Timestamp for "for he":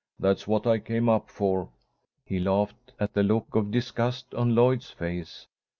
1.29-2.39